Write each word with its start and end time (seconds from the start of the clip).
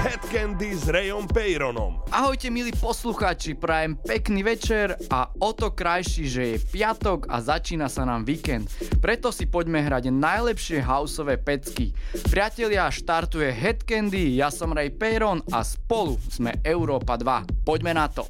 Head 0.00 0.24
Candy 0.32 0.72
s 0.72 0.88
Rayom 0.88 1.28
Peyronom. 1.28 2.00
Ahojte 2.08 2.48
milí 2.48 2.72
poslucháči, 2.72 3.52
prajem 3.52 4.00
pekný 4.00 4.40
večer 4.40 4.96
a 5.12 5.28
o 5.28 5.52
to 5.52 5.76
krajší, 5.76 6.24
že 6.24 6.42
je 6.42 6.56
piatok 6.56 7.28
a 7.28 7.44
začína 7.44 7.84
sa 7.92 8.08
nám 8.08 8.24
víkend. 8.24 8.72
Preto 9.04 9.28
si 9.28 9.44
poďme 9.44 9.84
hrať 9.84 10.08
najlepšie 10.08 10.80
houseové 10.80 11.36
pecky. 11.36 11.92
Priatelia, 12.32 12.88
štartuje 12.88 13.52
Head 13.52 13.84
Candy, 13.84 14.40
ja 14.40 14.48
som 14.48 14.72
Ray 14.72 14.88
Peyron 14.88 15.44
a 15.52 15.60
spolu 15.60 16.16
sme 16.32 16.56
Európa 16.64 17.20
2. 17.20 17.68
Poďme 17.68 17.92
na 17.92 18.08
to. 18.08 18.24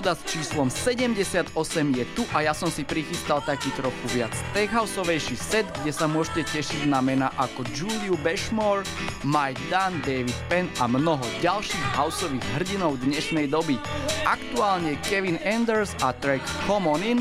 Epizóda 0.00 0.16
s 0.16 0.32
číslom 0.32 0.72
78 0.72 1.52
je 1.92 2.08
tu 2.16 2.24
a 2.32 2.40
ja 2.40 2.56
som 2.56 2.72
si 2.72 2.88
prichystal 2.88 3.44
taký 3.44 3.68
trochu 3.76 4.16
viac 4.16 4.32
techhouseovejší 4.56 5.36
set, 5.36 5.68
kde 5.84 5.92
sa 5.92 6.08
môžete 6.08 6.56
tešiť 6.56 6.88
na 6.88 7.04
mena 7.04 7.28
ako 7.36 7.68
Juliu 7.68 8.16
Bashmore, 8.24 8.80
Mike 9.28 9.60
Dunn, 9.68 10.00
David 10.00 10.32
Penn 10.48 10.72
a 10.80 10.88
mnoho 10.88 11.20
ďalších 11.44 12.00
houseových 12.00 12.40
hrdinov 12.56 12.96
dnešnej 13.04 13.52
doby. 13.52 13.76
Aktuálne 14.24 14.96
Kevin 15.04 15.36
Anders 15.44 15.92
a 16.00 16.16
track 16.16 16.40
Come 16.64 16.88
On 16.88 17.04
In 17.04 17.20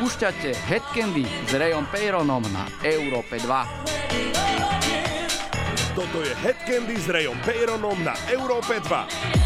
púšťate 0.00 0.56
Head 0.72 0.88
Candy 0.96 1.28
s 1.28 1.52
Rayom 1.52 1.84
Peyronom 1.92 2.40
na 2.48 2.64
Európe 2.80 3.36
2. 3.44 5.92
Toto 5.92 6.24
je 6.24 6.32
Head 6.40 6.64
Candy 6.64 6.96
s 6.96 7.12
Rayom 7.12 7.36
Peyronom 7.44 8.00
na 8.00 8.16
Európe 8.32 8.80
2. 8.80 9.45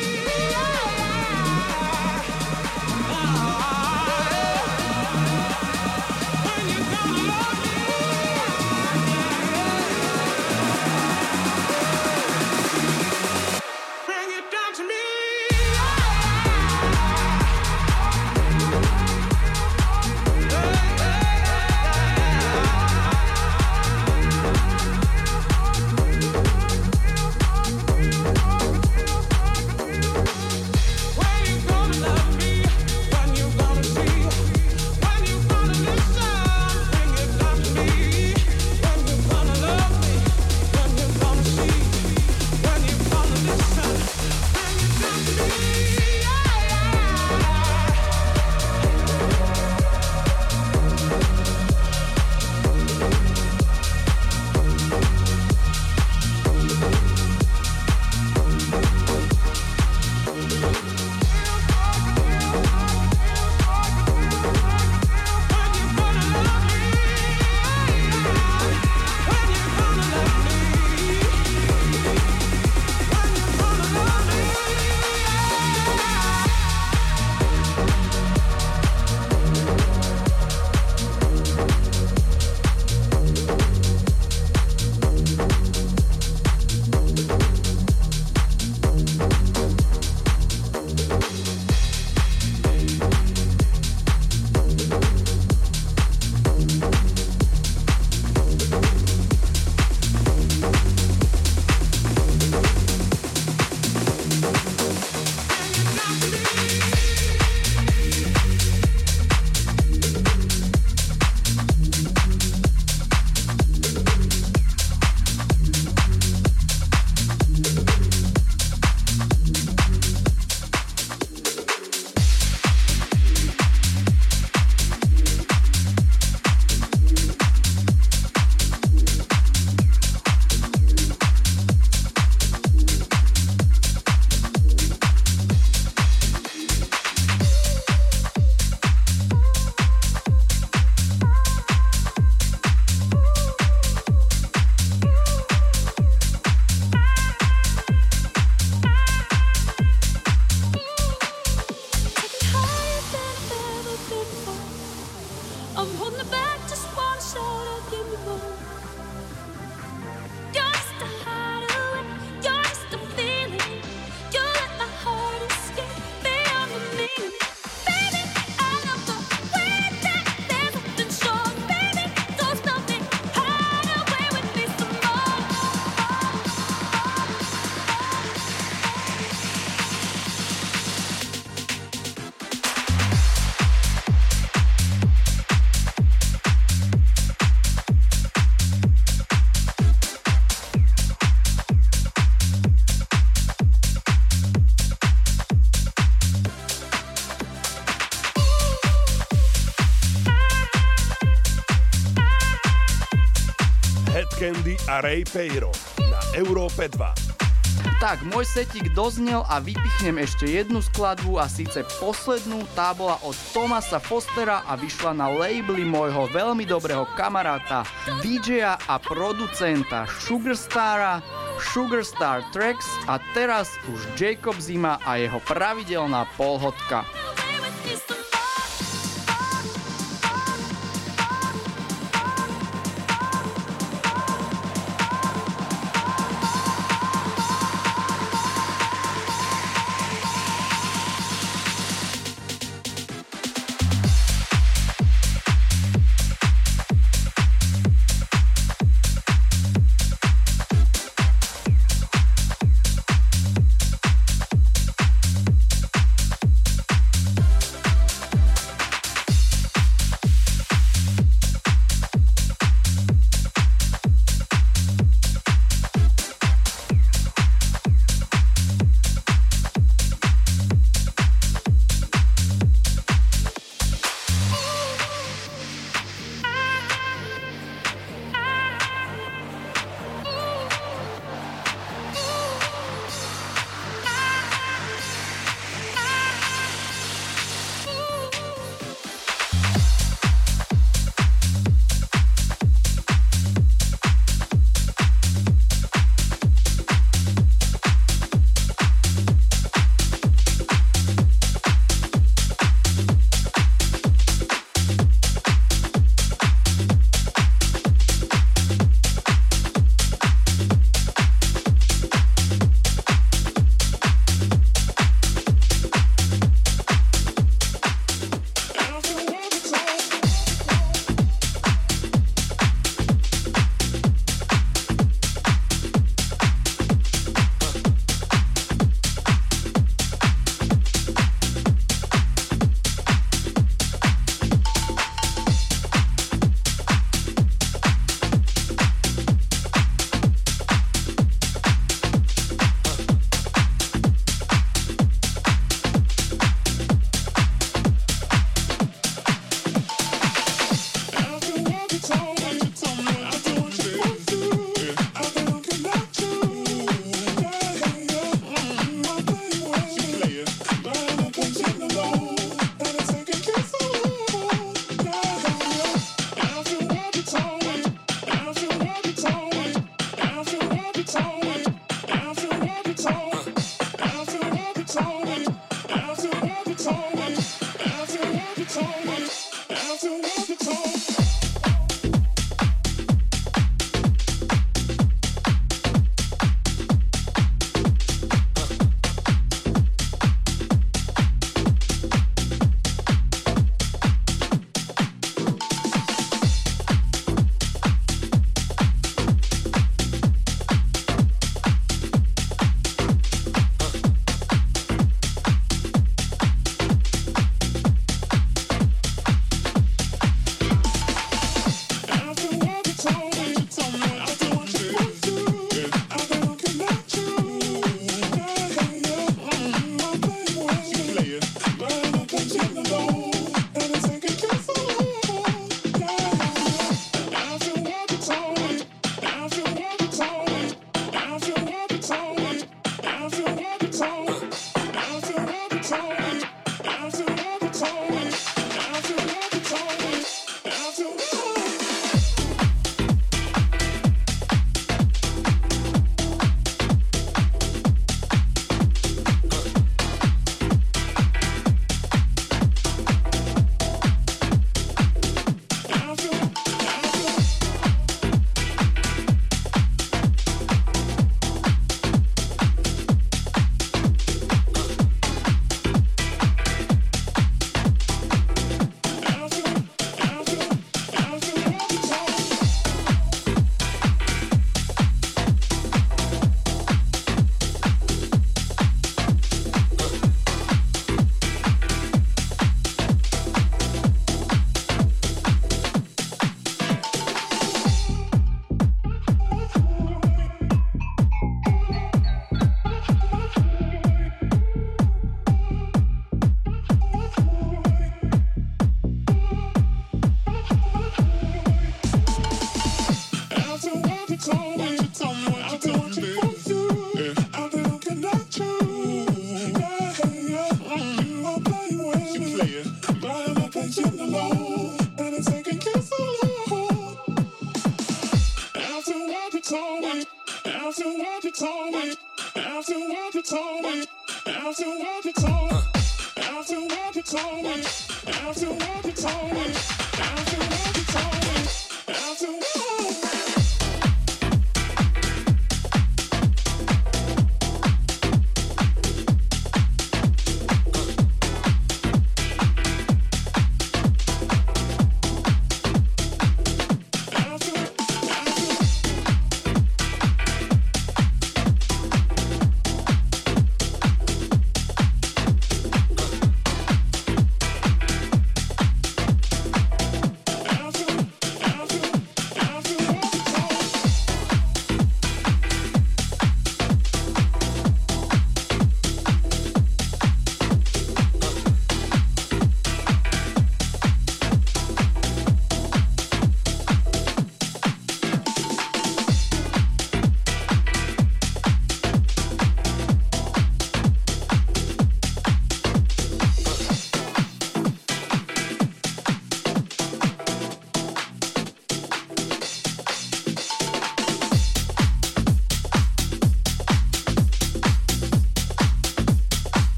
a 204.89 205.03
Ray 205.05 205.21
Peiro 205.27 205.69
na 206.09 206.21
Európe 206.33 206.89
2. 206.89 208.01
Tak, 208.01 208.25
môj 208.25 208.49
setík 208.49 208.97
doznel 208.97 209.45
a 209.45 209.61
vypichnem 209.61 210.25
ešte 210.25 210.49
jednu 210.49 210.81
skladbu 210.81 211.37
a 211.37 211.45
síce 211.45 211.85
poslednú, 212.01 212.65
tá 212.73 212.97
bola 212.97 213.21
od 213.21 213.37
Tomasa 213.53 214.01
Fostera 214.01 214.65
a 214.65 214.73
vyšla 214.73 215.13
na 215.13 215.29
labely 215.29 215.85
môjho 215.85 216.25
veľmi 216.33 216.65
dobrého 216.65 217.05
kamaráta, 217.13 217.85
DJa 218.25 218.81
a 218.89 218.97
producenta 218.97 220.09
Sugarstara, 220.09 221.21
Sugarstar 221.61 222.41
Tracks 222.49 222.89
a 223.05 223.21
teraz 223.37 223.69
už 223.85 224.01
Jacob 224.17 224.57
Zima 224.57 224.97
a 225.05 225.21
jeho 225.21 225.37
pravidelná 225.45 226.25
polhodka. 226.33 227.05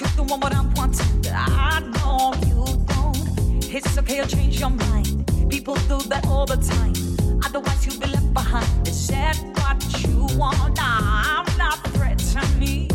truth 0.00 0.18
and 0.18 0.30
want 0.30 0.42
what 0.42 0.54
I'm 0.54 0.72
wanting. 0.74 1.26
I 1.30 1.80
know 1.80 2.32
you 2.48 2.64
don't. 2.88 3.74
It's 3.74 3.98
okay, 3.98 4.16
you'll 4.16 4.26
change 4.26 4.58
your 4.58 4.70
mind. 4.70 5.26
People 5.50 5.74
do 5.92 5.98
that 6.08 6.26
all 6.26 6.46
the 6.46 6.56
time. 6.56 6.94
Otherwise, 7.44 7.84
you'll 7.84 8.00
be 8.00 8.06
left 8.06 8.32
behind. 8.32 8.88
Is 8.88 9.08
that 9.08 9.36
what 9.58 9.78
you 10.02 10.26
want? 10.38 10.76
Nah, 10.76 11.44
I'm 11.44 11.58
not 11.58 11.78
threatening. 11.92 12.88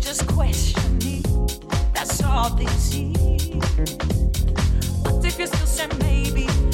Just 0.00 0.26
question 0.26 0.98
me. 0.98 1.22
That's 1.94 2.22
all 2.22 2.50
they 2.50 2.66
see. 2.88 3.14
But 5.02 5.24
if 5.24 5.38
you 5.38 5.46
still 5.46 5.66
say 5.66 5.88
maybe. 6.00 6.73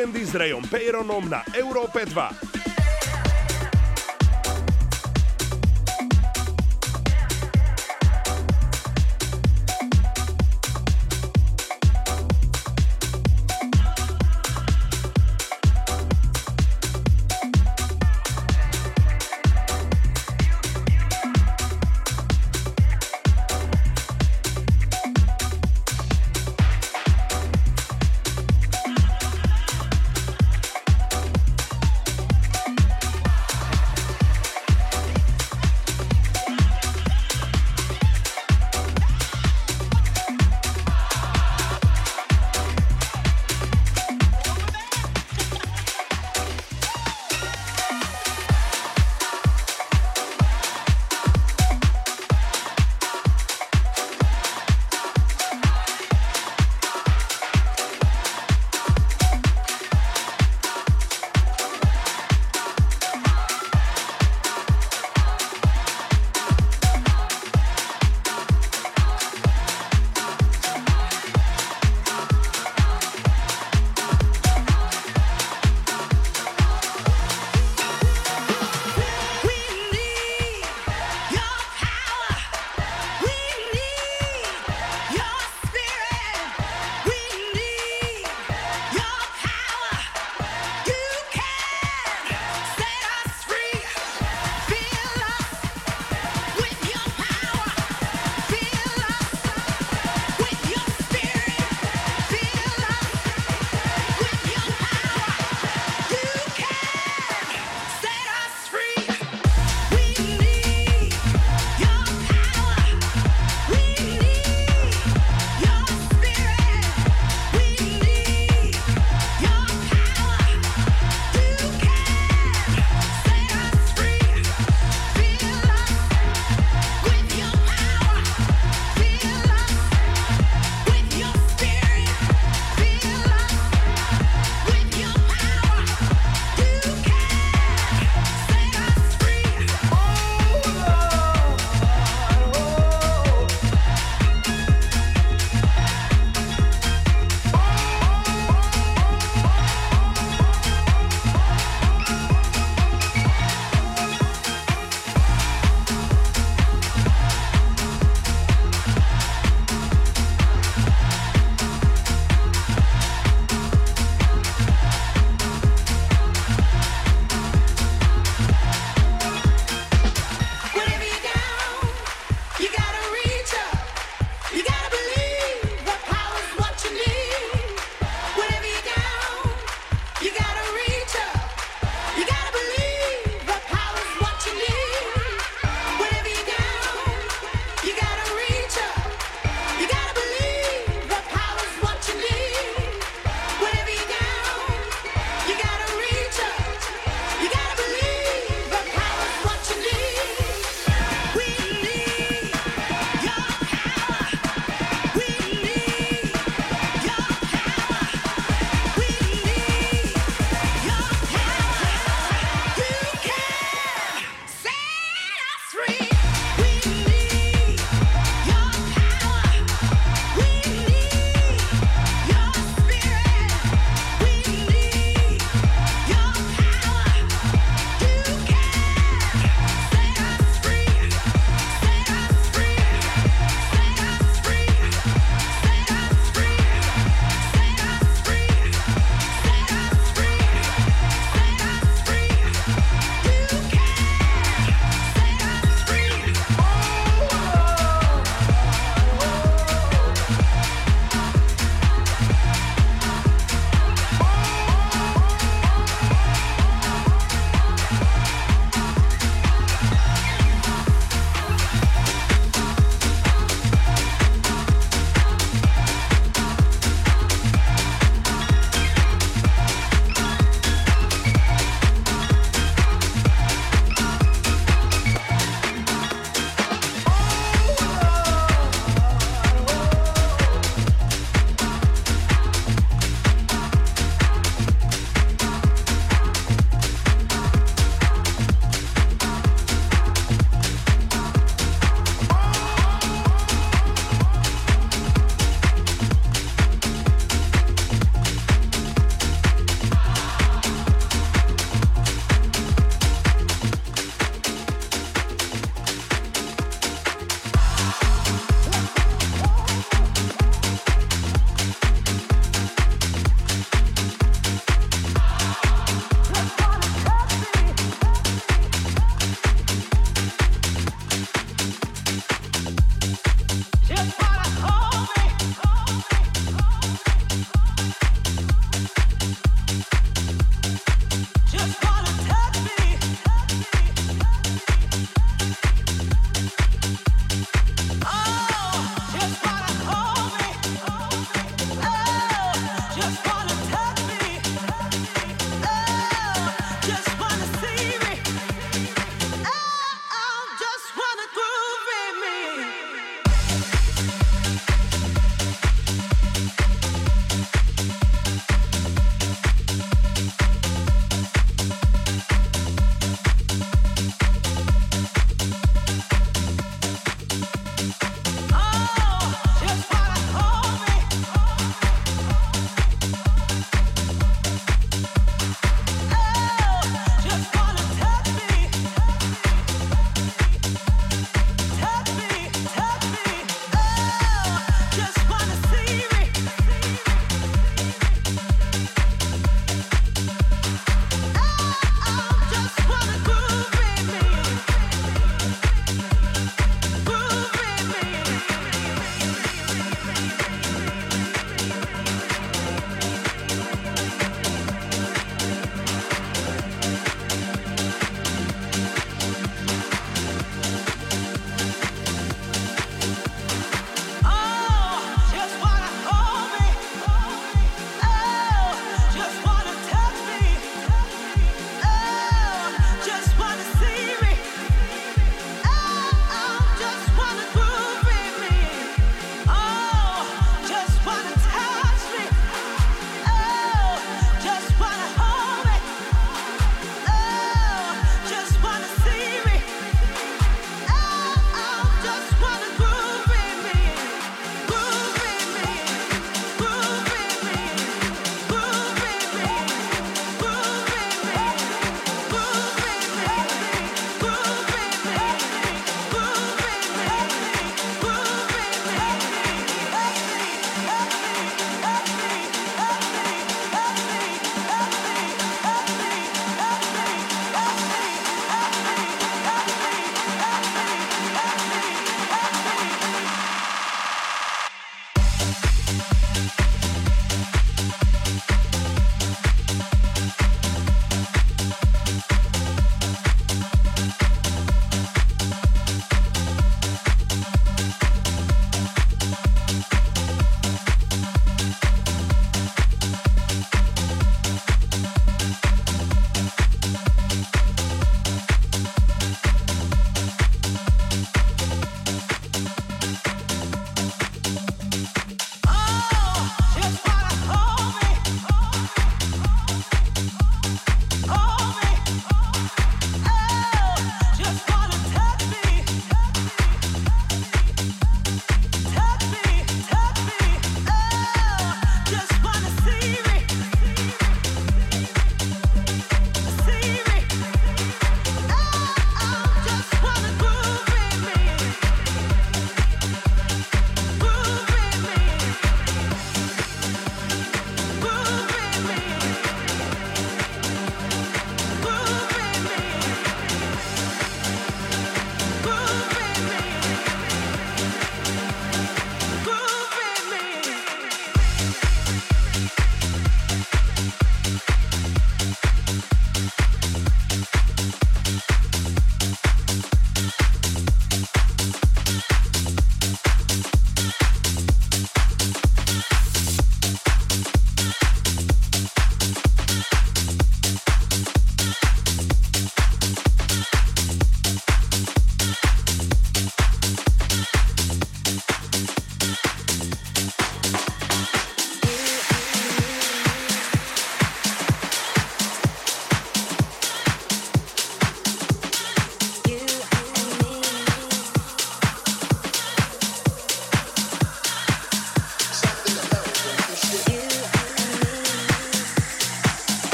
Candy 0.00 0.24
s 0.24 0.32
Rayom 0.32 0.64
Peyronom 0.64 1.28
na 1.28 1.44
Európe 1.52 2.08
2. 2.08 2.49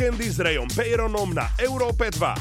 Candy 0.00 0.32
s 0.32 0.40
Rayom 0.40 0.64
Peyronom 0.72 1.36
na 1.36 1.52
Európe 1.60 2.08
2. 2.08 2.32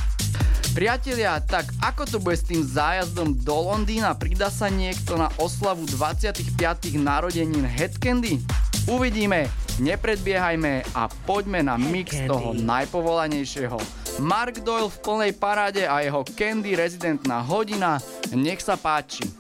Priatelia, 0.72 1.44
tak 1.44 1.68
ako 1.84 2.08
to 2.08 2.18
bude 2.24 2.40
s 2.40 2.48
tým 2.48 2.64
zájazdom 2.64 3.36
do 3.36 3.52
Londýna? 3.52 4.16
Pridá 4.16 4.48
sa 4.48 4.72
niekto 4.72 5.20
na 5.20 5.28
oslavu 5.36 5.84
25. 5.84 6.56
narodenín 6.96 7.68
Headcandy? 7.68 8.40
Uvidíme, 8.88 9.52
nepredbiehajme 9.76 10.88
a 10.96 11.12
poďme 11.28 11.60
na 11.60 11.76
mix 11.76 12.16
toho 12.32 12.56
najpovolanejšieho. 12.56 13.76
Mark 14.24 14.64
Doyle 14.64 14.88
v 14.88 15.02
plnej 15.04 15.32
paráde 15.36 15.84
a 15.84 16.00
jeho 16.00 16.24
Candy 16.32 16.80
rezidentná 16.80 17.44
hodina. 17.44 18.00
Nech 18.32 18.64
sa 18.64 18.80
páči. 18.80 19.39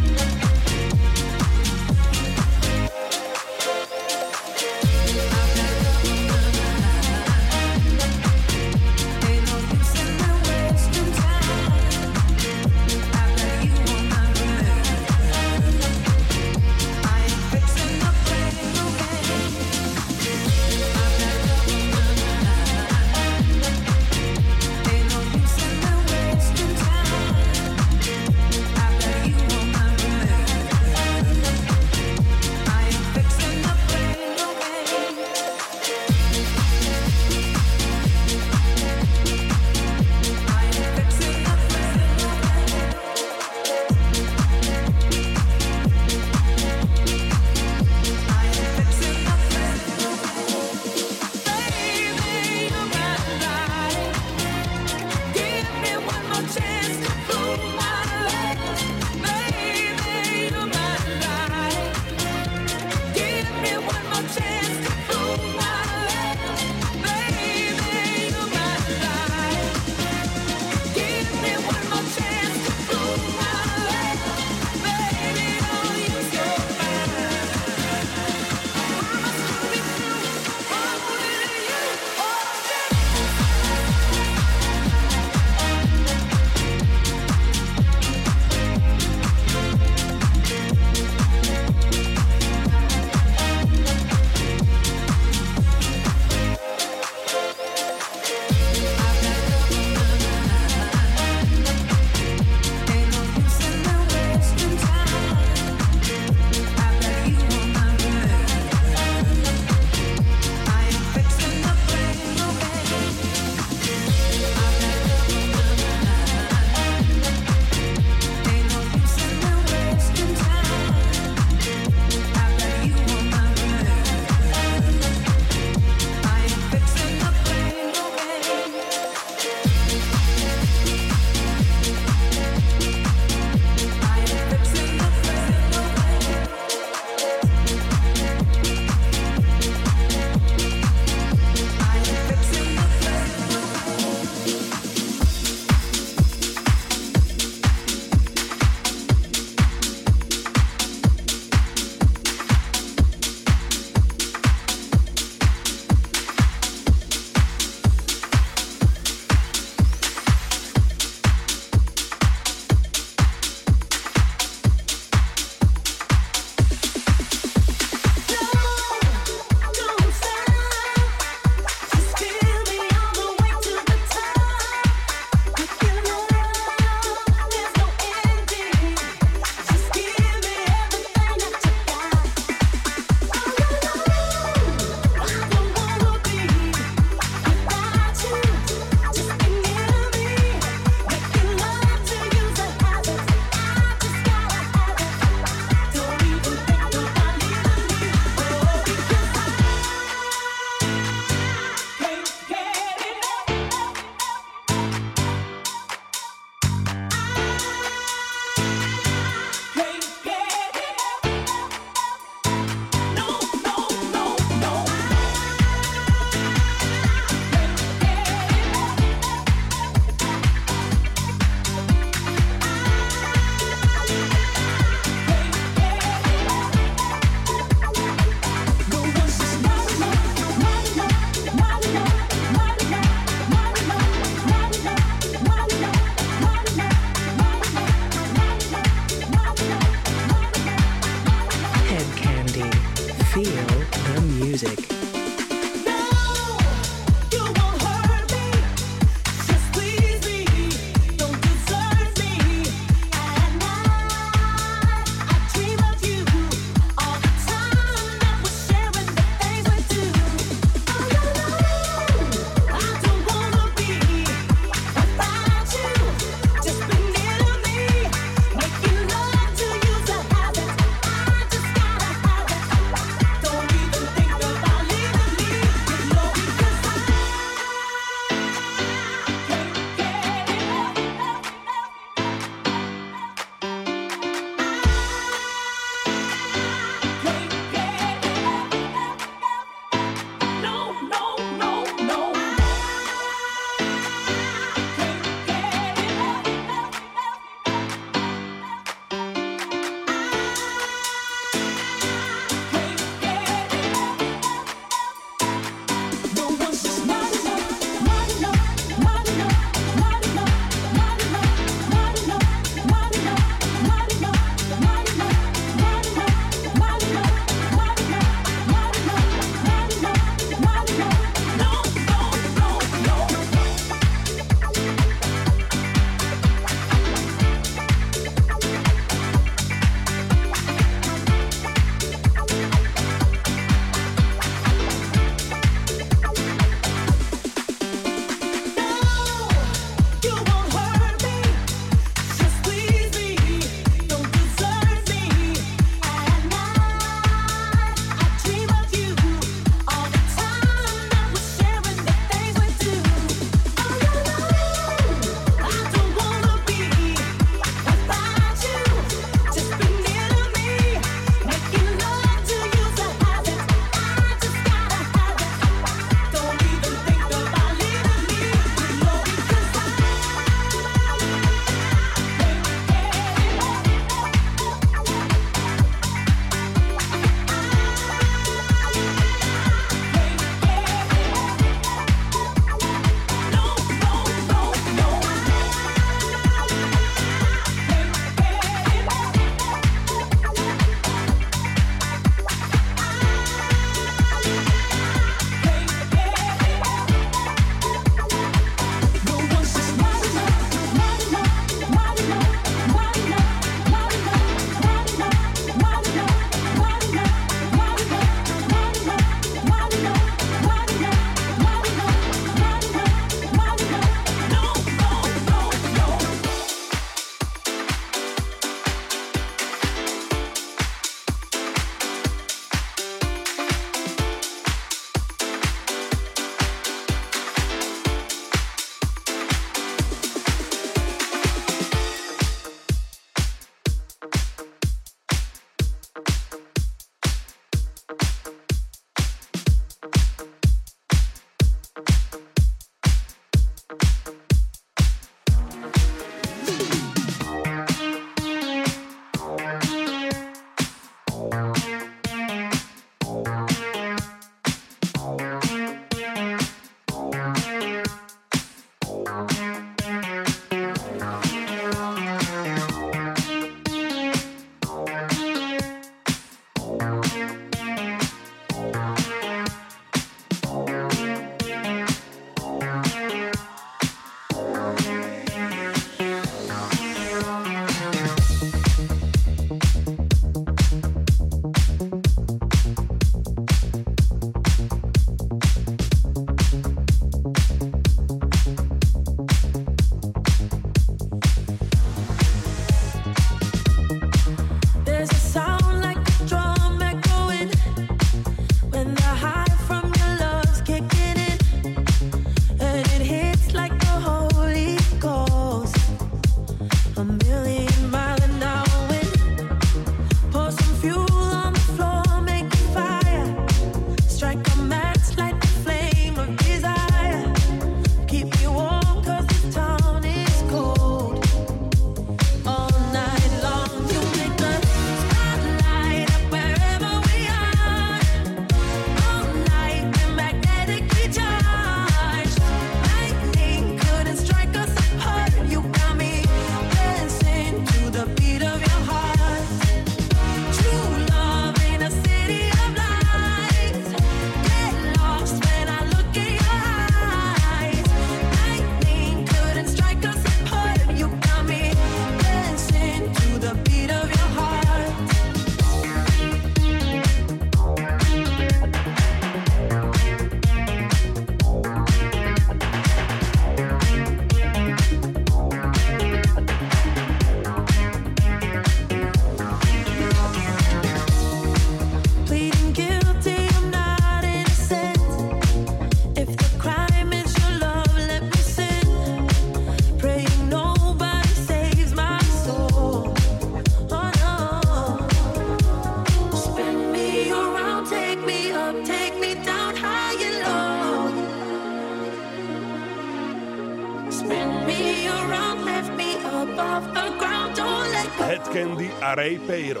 Ray 599.36 599.58
Peiro 599.58 600.00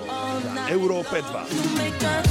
na 0.54 0.70
Európe 0.70 1.20
2. 1.20 2.25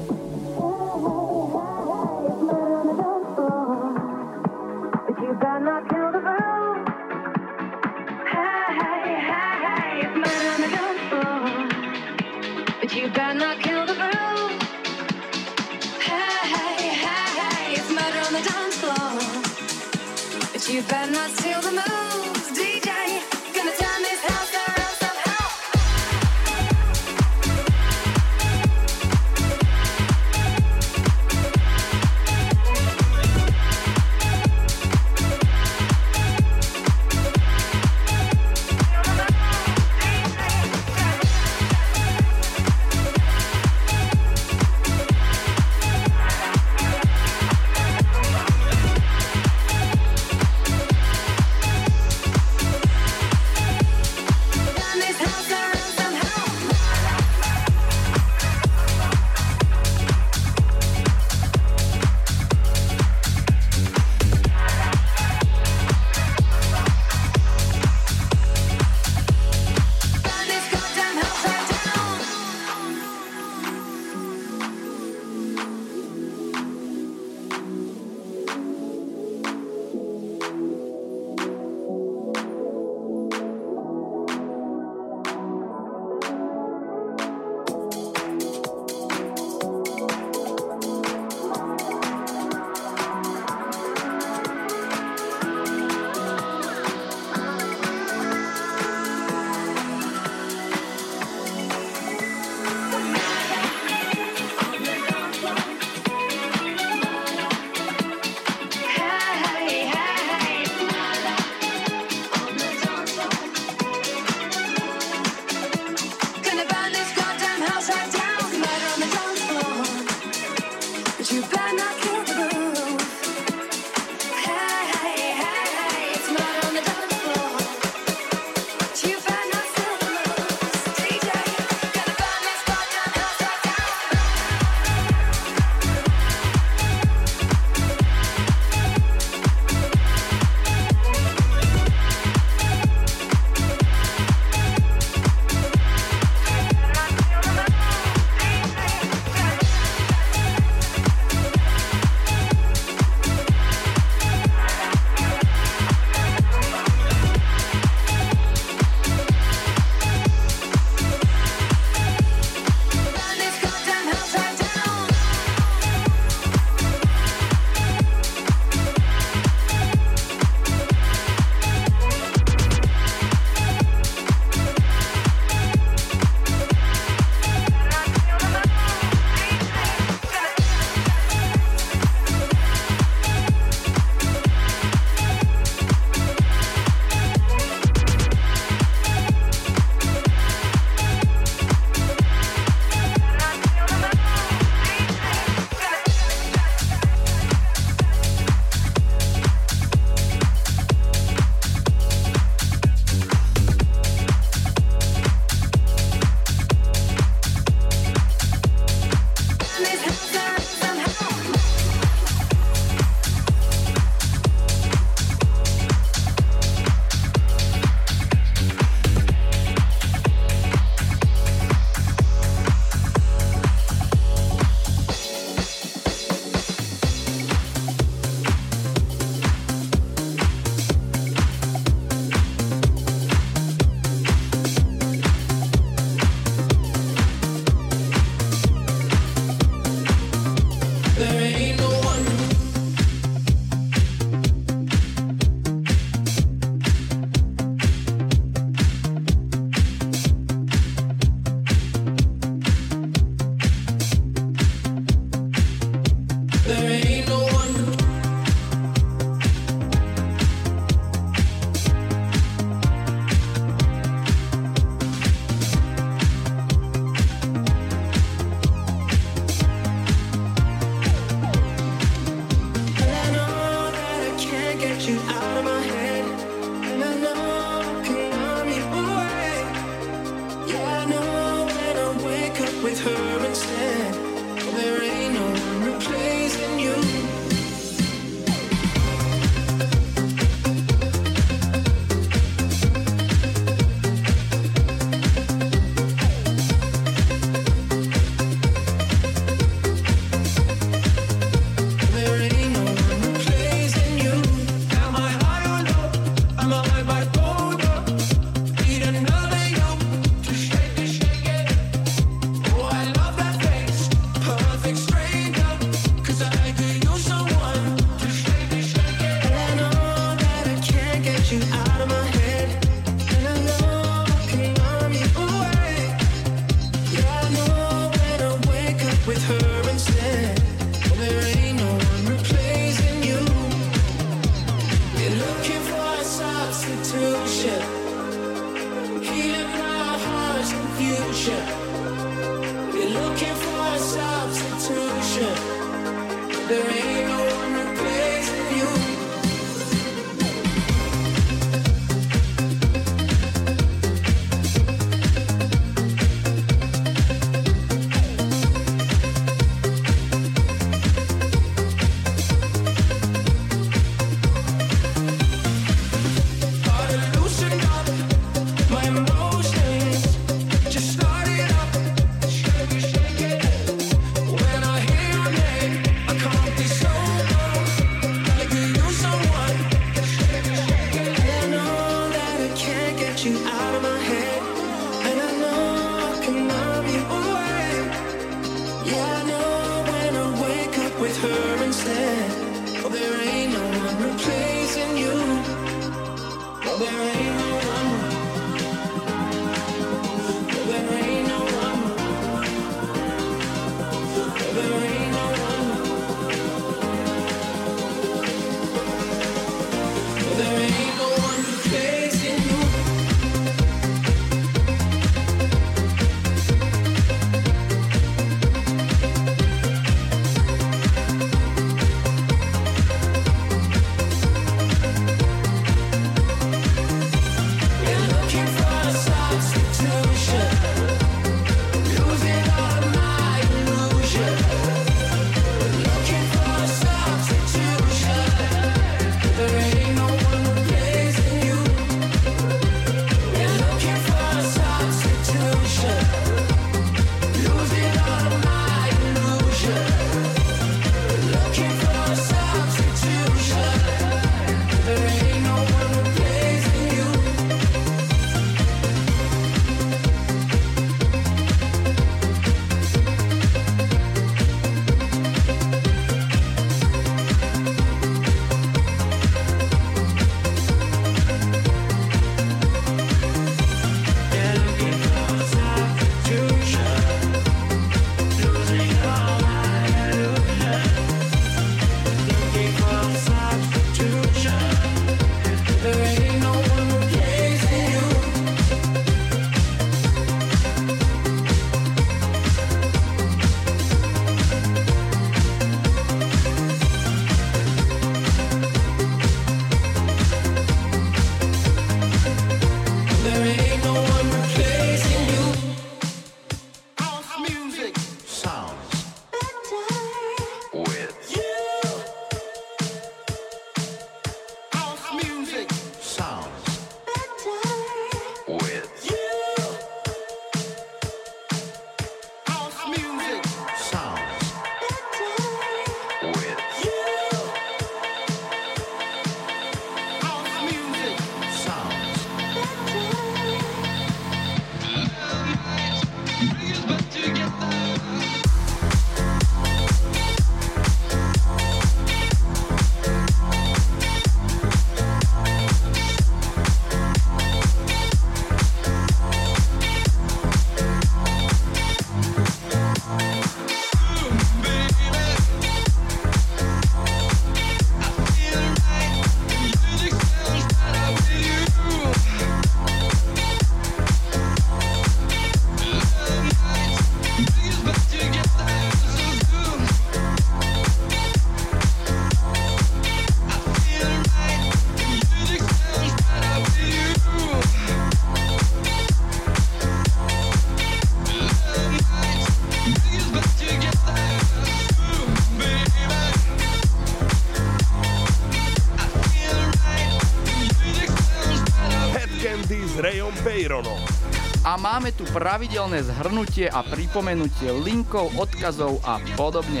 a 594.96 595.04
máme 595.04 595.28
tu 595.28 595.44
pravidelné 595.52 596.24
zhrnutie 596.24 596.88
a 596.88 597.04
pripomenutie 597.04 597.92
linkov, 598.00 598.48
odkazov 598.56 599.20
a 599.28 599.36
podobne. 599.52 600.00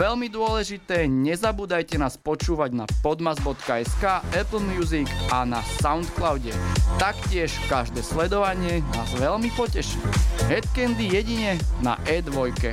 Veľmi 0.00 0.32
dôležité, 0.32 1.04
nezabúdajte 1.04 2.00
nás 2.00 2.16
počúvať 2.16 2.72
na 2.72 2.88
podmas.sk, 3.04 4.24
Apple 4.32 4.64
Music 4.64 5.04
a 5.28 5.44
na 5.44 5.60
Soundcloude. 5.84 6.56
Taktiež 6.96 7.52
každé 7.68 8.00
sledovanie 8.00 8.80
nás 8.96 9.12
veľmi 9.20 9.52
poteší. 9.52 10.00
Headcandy 10.48 11.20
jedine 11.20 11.60
na 11.84 12.00
E2. 12.08 12.72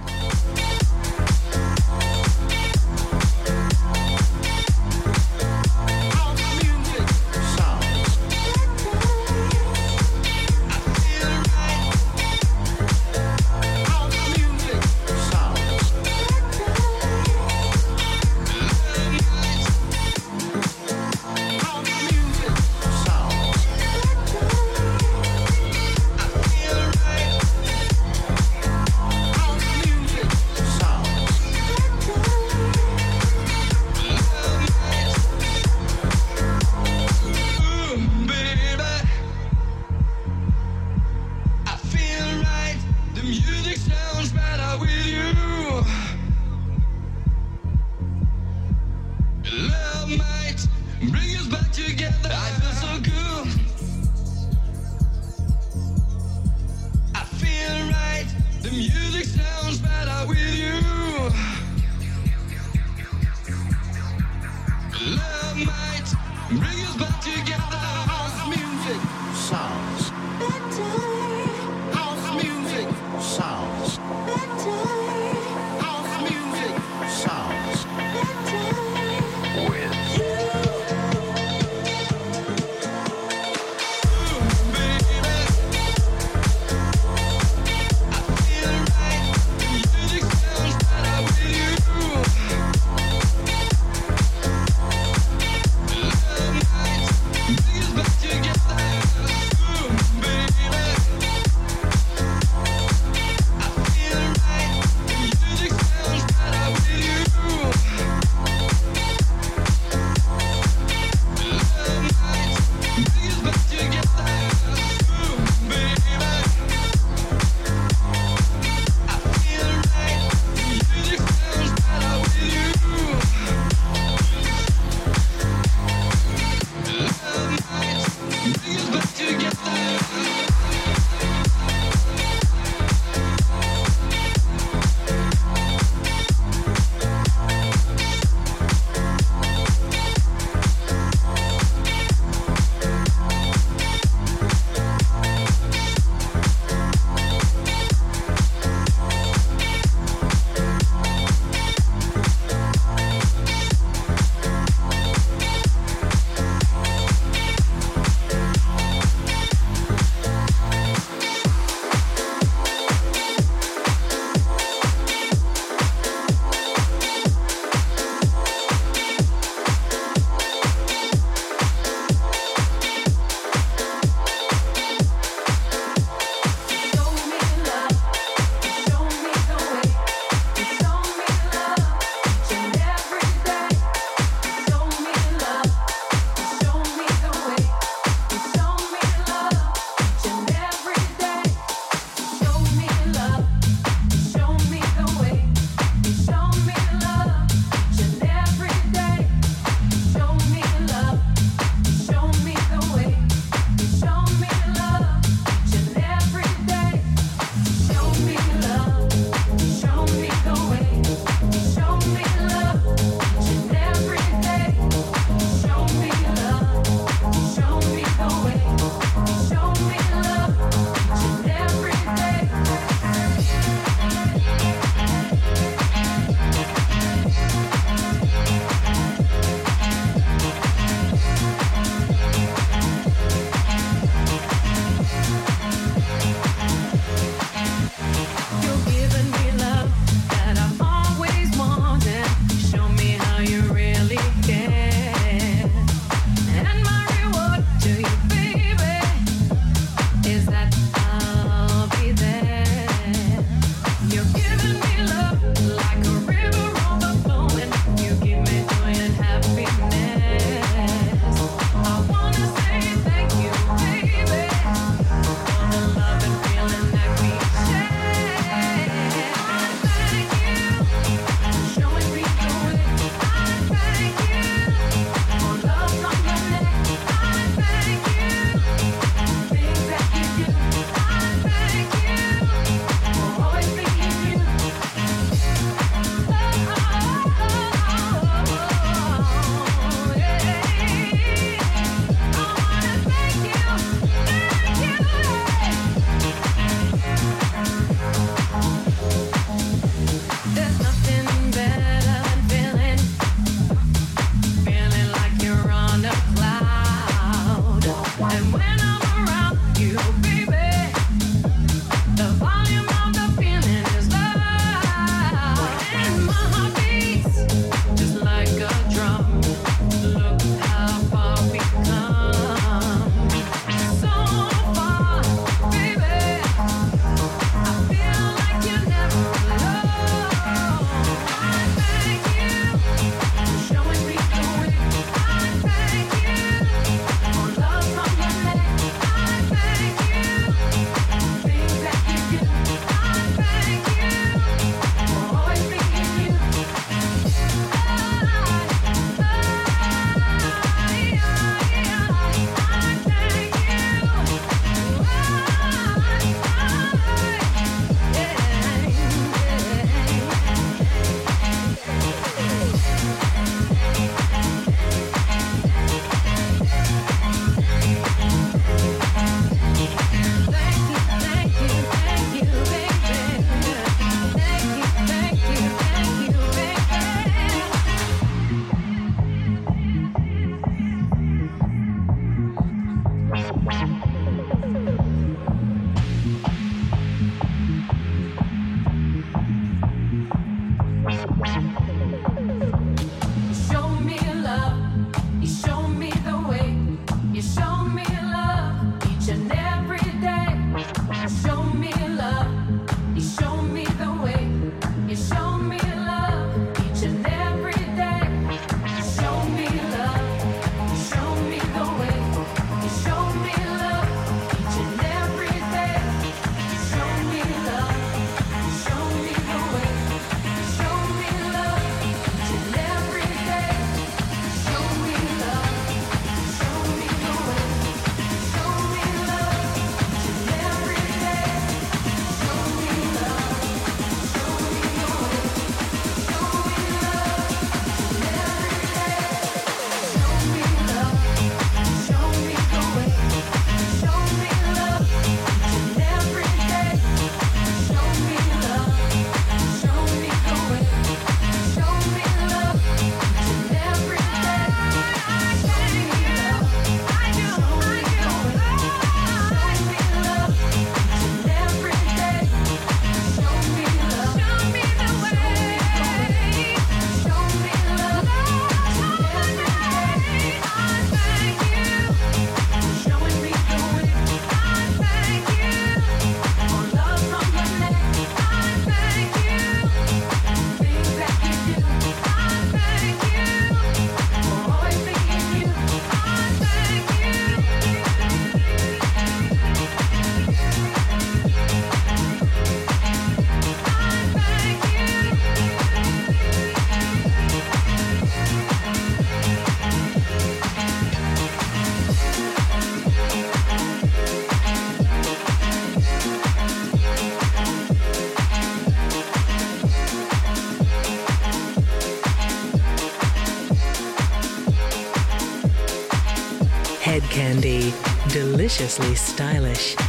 stylish. 518.90 520.07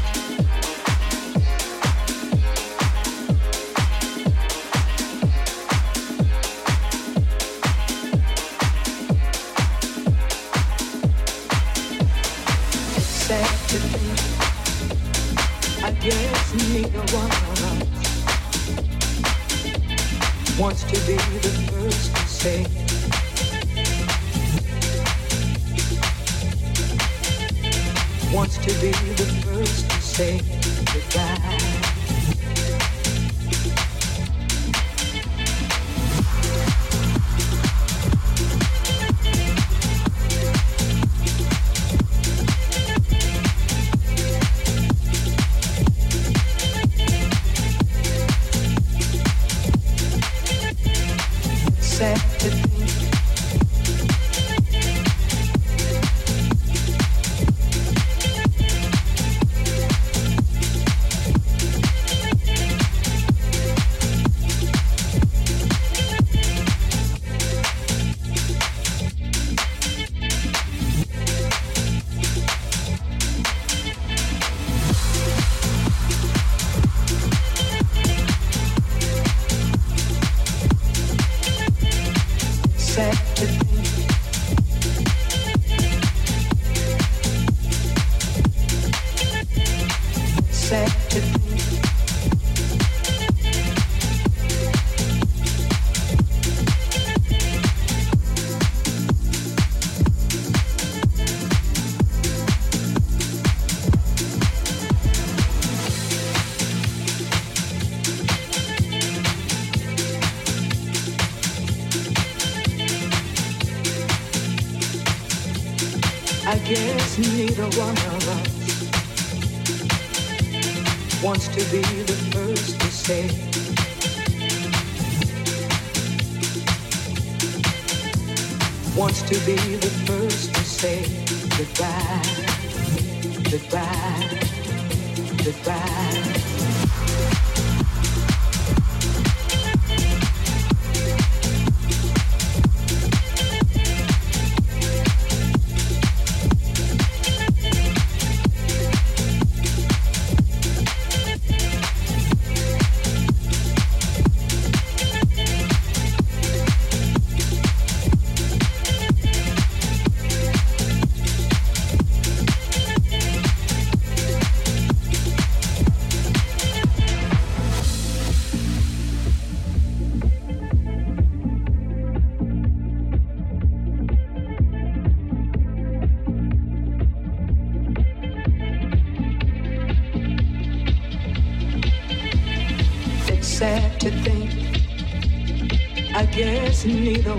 one. 117.76 118.07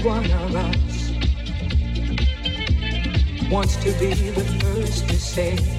one 0.04 0.26
of 0.32 0.56
us 0.56 1.12
wants 3.52 3.76
to 3.78 3.92
be 4.00 4.14
the 4.14 4.44
first 4.62 5.10
to 5.10 5.20
say. 5.20 5.79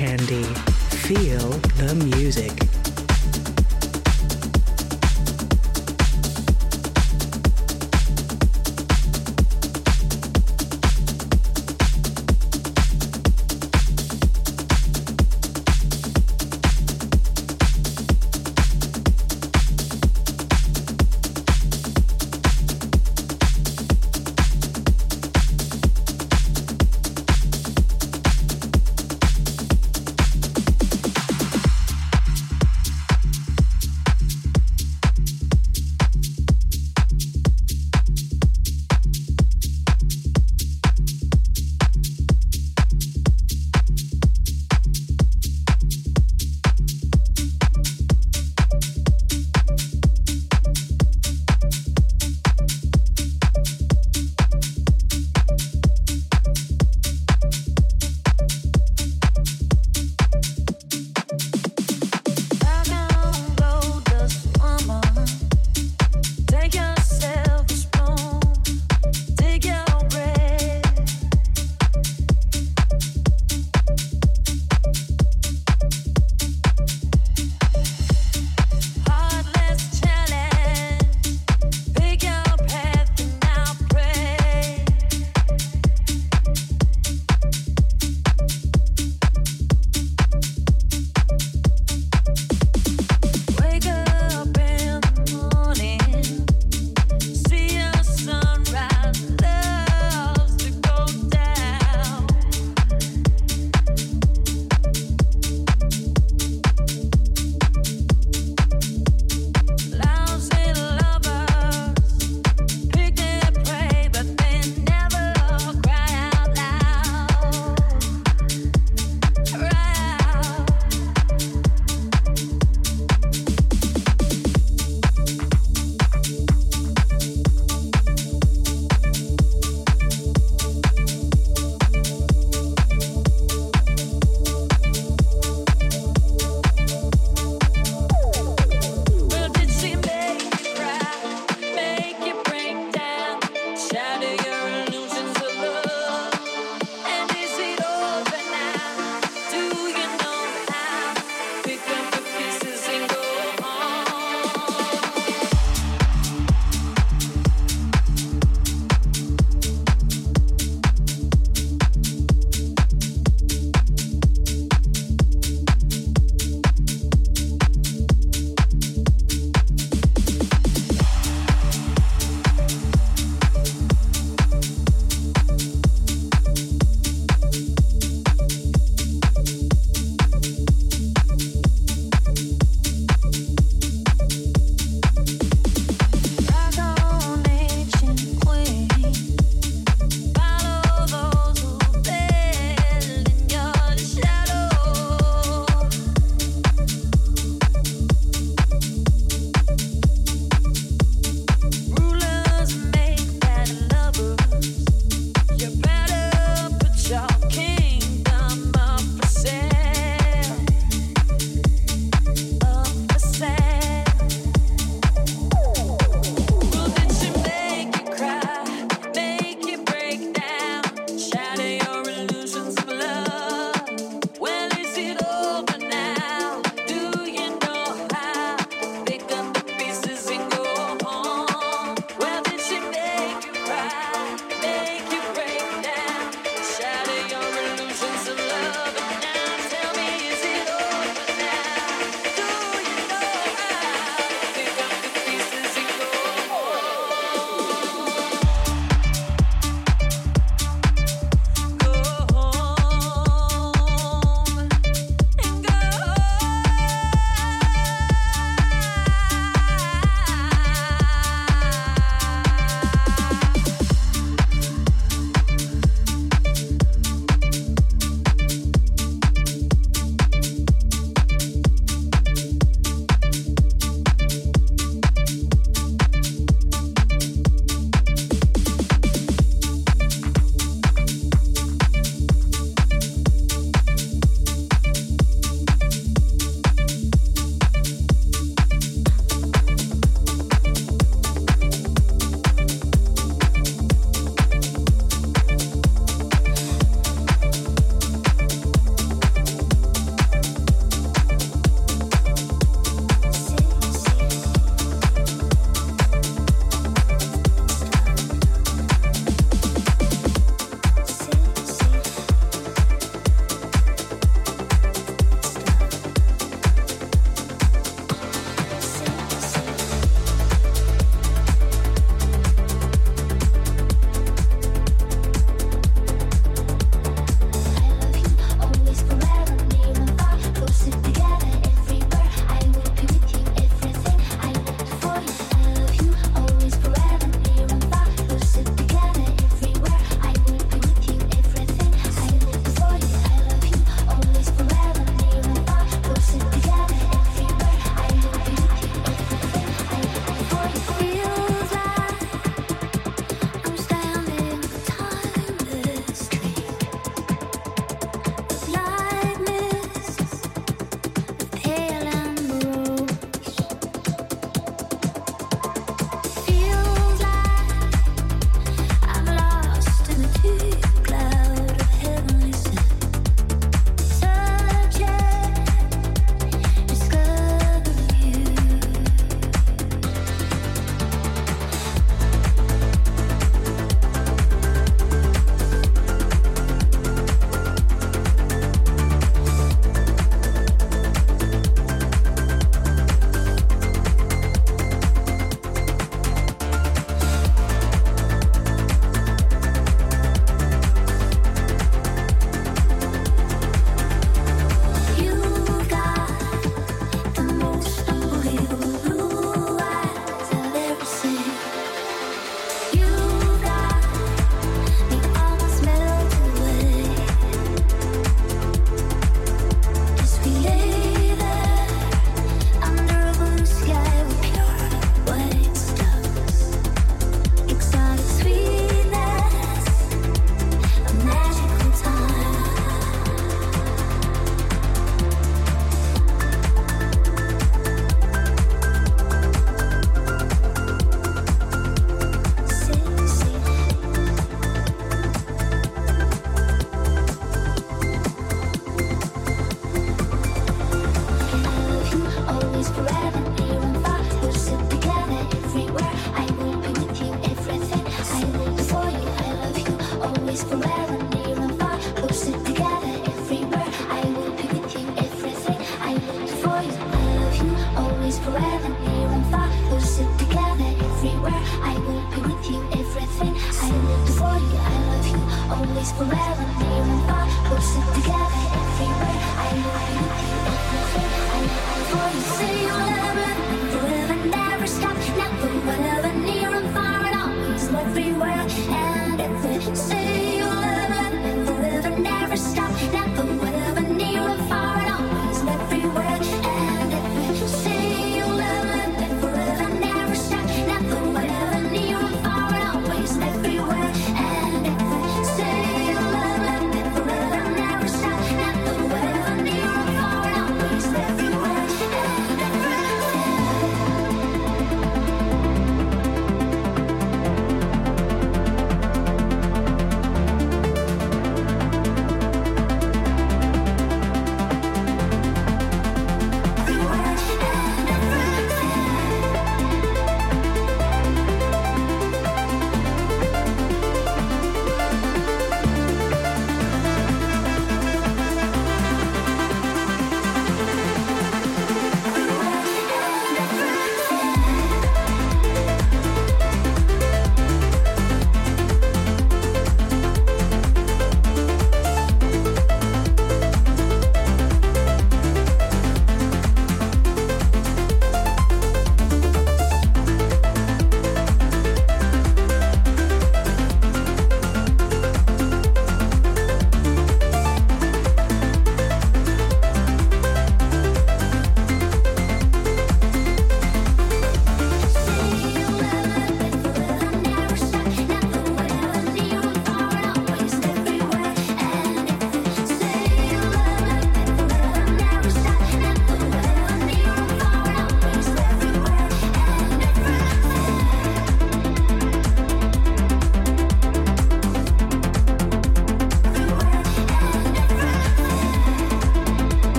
Candy. 0.00 0.44
Feel 1.04 1.50
the 1.76 1.94
music. 1.94 2.59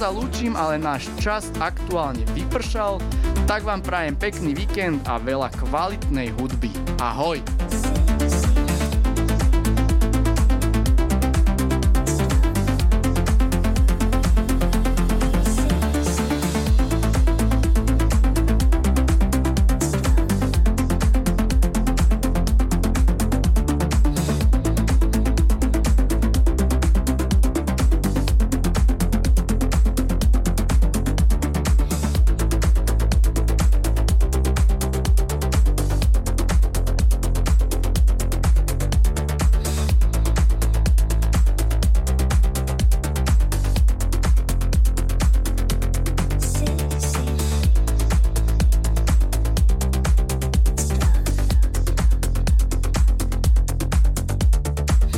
Sa 0.00 0.08
lúčim, 0.08 0.56
ale 0.56 0.80
náš 0.80 1.12
čas 1.20 1.52
aktuálne 1.60 2.24
vypršal, 2.32 2.96
tak 3.44 3.68
vám 3.68 3.84
prajem 3.84 4.16
pekný 4.16 4.56
víkend 4.56 5.04
a 5.04 5.20
veľa 5.20 5.52
kvalitnej 5.60 6.32
hudby. 6.40 6.72
Ahoj! 7.04 7.59